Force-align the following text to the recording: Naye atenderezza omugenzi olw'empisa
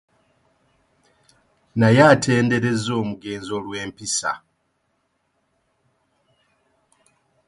Naye 1.79 2.01
atenderezza 2.13 2.91
omugenzi 3.01 3.49
olw'empisa 3.57 4.31